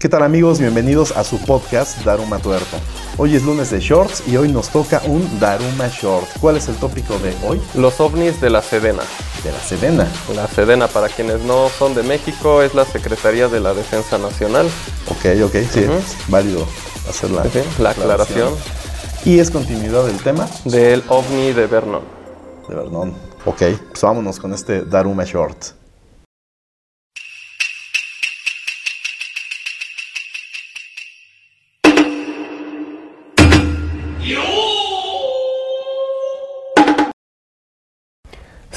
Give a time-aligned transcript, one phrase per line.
[0.00, 0.58] ¿Qué tal amigos?
[0.58, 2.78] Bienvenidos a su podcast Daruma Tuerto.
[3.18, 6.26] Hoy es lunes de shorts y hoy nos toca un Daruma Short.
[6.40, 7.60] ¿Cuál es el tópico de hoy?
[7.74, 9.02] Los ovnis de la Sedena.
[9.44, 10.08] De la Sedena.
[10.34, 14.70] La Sedena, para quienes no son de México, es la Secretaría de la Defensa Nacional.
[15.06, 16.66] Ok, ok, sí, es válido
[17.06, 17.44] hacer la,
[17.78, 18.54] la aclaración
[19.26, 22.02] Y es continuidad del tema del ovni de Vernon.
[22.66, 23.10] de Vernon.
[23.44, 25.78] Ok, pues vámonos con este Daruma Short.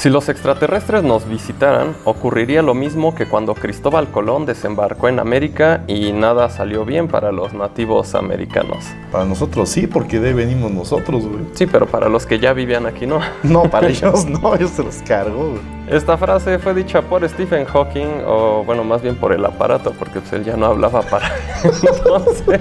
[0.04, 5.82] Si los extraterrestres nos visitaran, ocurriría lo mismo que cuando Cristóbal Colón desembarcó en América
[5.86, 8.84] y nada salió bien para los nativos americanos.
[9.10, 11.46] Para nosotros sí, porque de ahí venimos nosotros, güey.
[11.54, 13.20] Sí, pero para los que ya vivían aquí no.
[13.42, 15.62] No, para ellos no, ellos se los cargo, güey.
[15.88, 20.20] Esta frase fue dicha por Stephen Hawking, o bueno, más bien por el aparato, porque
[20.20, 21.32] pues, él ya no hablaba para
[21.64, 22.60] entonces.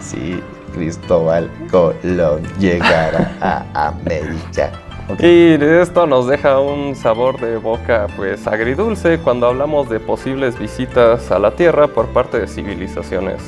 [0.00, 0.40] Sí,
[0.72, 4.70] Cristóbal Colón llegara a América.
[5.18, 11.30] Y esto nos deja un sabor de boca pues agridulce cuando hablamos de posibles visitas
[11.30, 13.40] a la Tierra por parte de civilizaciones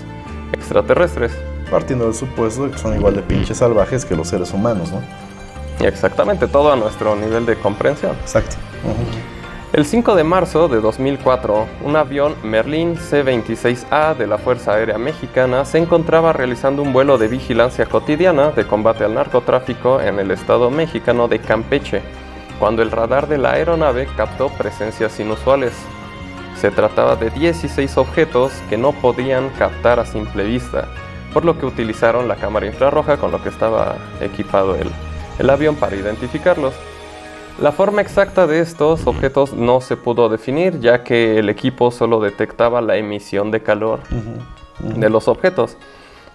[0.53, 1.33] extraterrestres.
[1.71, 5.01] Partiendo del supuesto de que son igual de pinches salvajes que los seres humanos, ¿no?
[5.87, 8.17] Exactamente, todo a nuestro nivel de comprensión.
[8.23, 8.57] Exacto.
[9.73, 15.65] El 5 de marzo de 2004, un avión Merlin C-26A de la Fuerza Aérea Mexicana
[15.65, 20.73] se encontraba realizando un vuelo de vigilancia cotidiana de combate al narcotráfico en el estado
[20.73, 22.03] mexicano de Campeche,
[22.59, 25.73] cuando el radar de la aeronave captó presencias inusuales.
[26.61, 30.89] Se trataba de 16 objetos que no podían captar a simple vista,
[31.33, 34.91] por lo que utilizaron la cámara infrarroja con lo que estaba equipado el,
[35.39, 36.75] el avión para identificarlos.
[37.59, 42.21] La forma exacta de estos objetos no se pudo definir, ya que el equipo solo
[42.21, 44.01] detectaba la emisión de calor
[44.79, 45.77] de los objetos,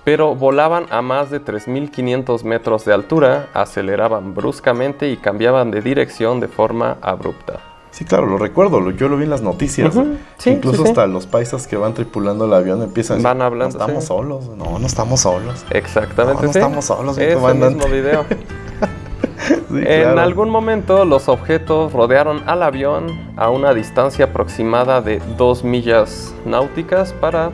[0.04, 6.40] pero volaban a más de 3.500 metros de altura, aceleraban bruscamente y cambiaban de dirección
[6.40, 7.60] de forma abrupta.
[7.90, 9.96] Sí, claro, lo recuerdo, lo- yo lo vi en las noticias.
[10.38, 10.90] Sí, Incluso sí, sí.
[10.90, 14.04] hasta los paisas que van tripulando el avión empiezan a decir, Van hablando, No estamos
[14.04, 15.66] solos, no, no estamos solos.
[15.72, 17.78] Exactamente, No, estamos solos, Ese comandante.
[17.88, 18.26] mismo video.
[19.46, 20.22] Sí, En claro.
[20.22, 23.08] algún momento los objetos rodearon al avión
[23.38, 27.52] a una distancia aproximada de 2 millas náuticas para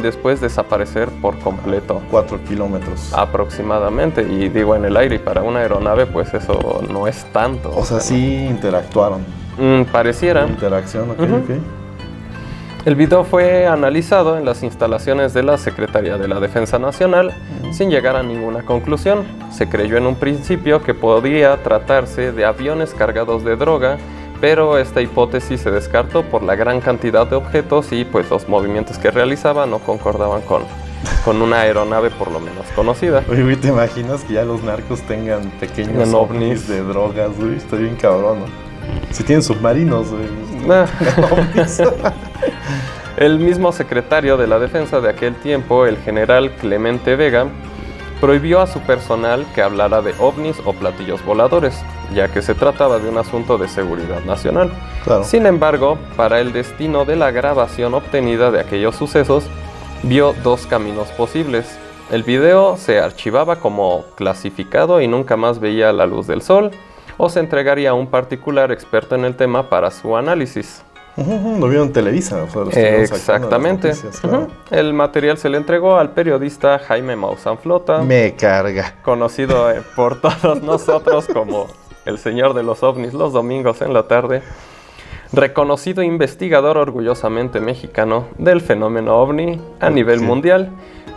[0.00, 2.00] después desaparecer por completo.
[2.10, 3.12] Cuatro kilómetros.
[3.12, 7.70] Aproximadamente, y digo en el aire, y para una aeronave pues eso no es tanto.
[7.76, 9.20] o sea, sí interactuaron.
[9.58, 10.46] Mm, pareciera.
[10.46, 11.81] Interacción, ok, ok.
[12.84, 17.32] El video fue analizado en las instalaciones de la Secretaría de la Defensa Nacional
[17.70, 19.24] sin llegar a ninguna conclusión.
[19.52, 23.98] Se creyó en un principio que podría tratarse de aviones cargados de droga,
[24.40, 28.98] pero esta hipótesis se descartó por la gran cantidad de objetos y pues los movimientos
[28.98, 30.64] que realizaba no concordaban con,
[31.24, 33.22] con una aeronave por lo menos conocida.
[33.30, 36.68] Oye, güey, ¿te imaginas que ya los narcos tengan pequeños ovnis ovnis.
[36.68, 37.58] de drogas, güey?
[37.58, 38.46] Está bien cabrón, ¿no?
[39.12, 40.26] Si tienen submarinos, güey.
[40.68, 40.86] Ah.
[41.30, 41.80] Ovnis.
[43.16, 47.46] El mismo secretario de la defensa de aquel tiempo, el general Clemente Vega,
[48.22, 51.78] prohibió a su personal que hablara de ovnis o platillos voladores,
[52.14, 54.70] ya que se trataba de un asunto de seguridad nacional.
[55.04, 55.24] Claro.
[55.24, 59.44] Sin embargo, para el destino de la grabación obtenida de aquellos sucesos,
[60.04, 61.78] vio dos caminos posibles.
[62.10, 66.70] El video se archivaba como clasificado y nunca más veía la luz del sol,
[67.18, 70.82] o se entregaría a un particular experto en el tema para su análisis.
[71.16, 72.42] Lo vieron en Televisa.
[72.42, 73.88] O sea, lo estuvieron sacando en las Exactamente.
[73.88, 74.38] noticias, claro.
[74.38, 74.50] Ujú.
[74.70, 78.94] El material se le entregó al periodista Jaime Maussan Flota, Me carga.
[79.02, 81.66] conocido eh, por todos nosotros como
[82.06, 84.42] el señor de los ovnis los domingos en la tarde,
[85.32, 90.70] reconocido investigador orgullosamente mexicano del fenómeno ovni a nivel mundial,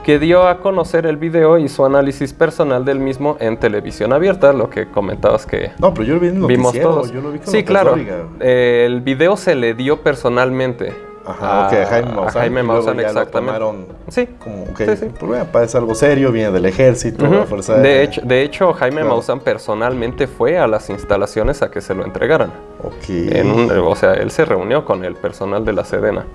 [0.06, 4.54] que dio a conocer el video y su análisis personal del mismo en televisión abierta,
[4.54, 7.12] lo que comentabas que No, pero yo lo vi en vimos todos.
[7.12, 7.96] Yo lo vi con sí, claro.
[8.40, 10.94] Eh, el video se le dio personalmente.
[11.28, 12.28] Ajá, a Jaime Maussan.
[12.38, 13.86] A Jaime Maussan, ya lo exactamente.
[14.10, 14.28] Sí.
[14.44, 15.06] Como, ok, Sí, sí.
[15.10, 17.34] pues bueno, parece algo serio, viene del ejército, Ujú.
[17.34, 19.10] la fuerza de, hecho, de hecho, Jaime Claro.
[19.10, 22.52] Maussan personalmente fue a las instalaciones a que se lo entregaran.
[22.84, 23.10] Ok.
[23.10, 26.26] En un- o sea, él se reunió con el personal de la Sedena.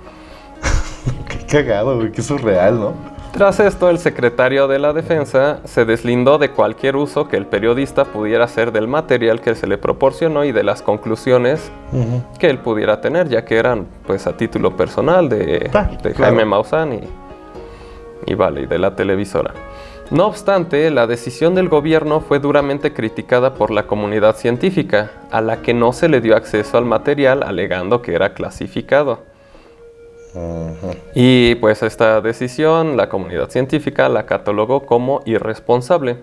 [1.28, 2.92] Qué cagado, güey, qué surreal, ¿no?
[3.32, 8.04] Tras esto, el secretario de la Defensa se deslindó de cualquier uso que el periodista
[8.04, 11.70] pudiera hacer del material que se le proporcionó y de las conclusiones
[12.38, 16.34] que él pudiera tener, ya que eran pues a título personal de, Ah, de claro.
[16.34, 17.00] Jaime Maussan y,
[18.26, 19.54] y vale, y de la televisora.
[20.10, 25.62] No obstante, la decisión del gobierno fue duramente criticada por la comunidad científica, a la
[25.62, 29.29] que no se le dio acceso al material alegando que era clasificado.
[31.14, 36.18] Y pues esta decisión la comunidad científica la catalogó como irresponsable.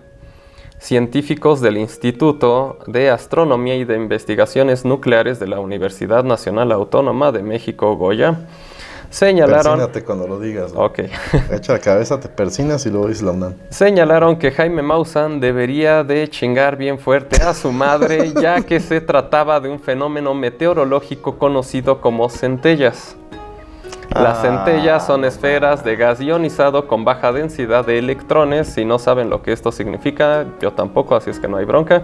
[0.80, 7.42] Científicos del Instituto de Astronomía y de Investigaciones Nucleares de la Universidad Nacional Autónoma de
[7.42, 8.42] México, Goya,
[9.10, 9.80] señalaron...
[9.80, 10.74] Persínate cuando lo digas.
[10.74, 10.86] güey.
[10.86, 11.00] Ok.
[11.52, 13.56] Echa la cabeza, te persinas y luego dices la UNAM.
[13.72, 19.02] Señalaron que Jaime Maussan debería de chingar bien fuerte a su madre, ya que se
[19.02, 23.18] trataba de un fenómeno meteorológico conocido como centellas.
[24.12, 24.42] Las Ah.
[24.66, 28.68] centellas son esferas de gas ionizado con baja densidad de electrones.
[28.68, 32.04] Si no saben lo que esto significa, yo tampoco, así es que no hay bronca.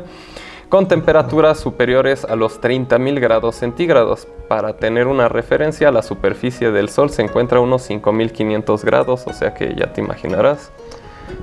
[0.70, 4.28] Con temperaturas superiores a los 30.000 grados centígrados.
[4.48, 9.34] Para tener una referencia, la superficie del Sol se encuentra a unos 5.500 grados, o
[9.34, 10.72] sea que ya te imaginarás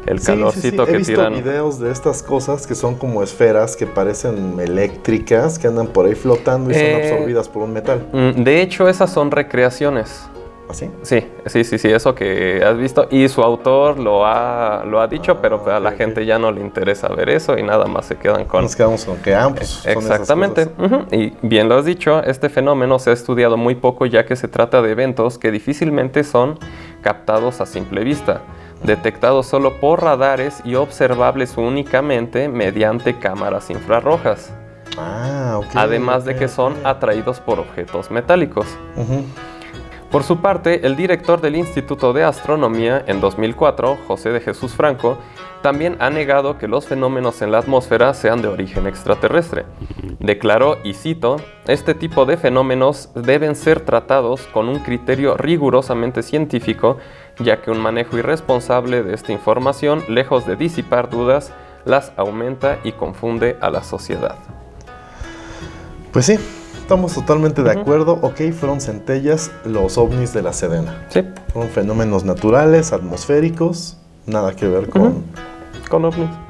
[0.07, 0.39] el Sí, sí, sí.
[0.39, 1.33] calorcito He que visto tiran.
[1.35, 6.15] videos de estas cosas que son como esferas que parecen eléctricas, que andan por ahí
[6.15, 8.07] flotando y son Eh, absorbidas por un metal.
[8.13, 10.29] Mm, De hecho, esas son recreaciones.
[10.71, 10.91] ¿Así?
[11.03, 13.07] Sí, sí, sí, sí, eso que has visto.
[13.11, 16.39] Y su autor lo ha, lo ha dicho, pero Ah, a la ok, gente ya
[16.39, 18.63] no le interesa ver eso y nada más se quedan con...
[18.63, 19.67] Nos quedamos con que ambos.
[19.67, 20.69] son esas Exactamente.
[21.11, 24.49] Y bien lo has dicho, este fenómeno se ha estudiado muy poco ya que se
[24.49, 26.59] trata de eventos que difícilmente son
[27.03, 28.43] captados a simple vista,
[28.85, 34.53] detectados solo por radares y observables únicamente mediante cámaras infrarrojas,
[34.99, 35.67] Ah, ok.
[35.75, 38.67] además de que son atraídos por objetos metálicos.
[40.11, 45.19] Por su parte, el director del Instituto de Astronomía en 2004, José de Jesús Franco,
[45.63, 49.67] también ha negado que los fenómenos en la atmósfera sean de origen extraterrestre.
[50.19, 51.37] Declaró, y cito,
[51.69, 56.99] este tipo de fenómenos deben ser tratados con un criterio rigurosamente científico,
[57.39, 61.53] ya que un manejo irresponsable de esta información, lejos de disipar dudas,
[61.85, 64.35] las aumenta y confunde a la sociedad.
[66.13, 66.37] Pues sí,
[66.91, 68.19] estamos totalmente de acuerdo.
[68.21, 71.07] Ok, fueron centellas los ovnis de la Sedena.
[71.09, 71.21] Sí,
[71.53, 73.97] Fueron fenómenos naturales, atmosféricos,
[74.27, 75.23] nada que ver con...
[75.89, 76.50] Con ovnis.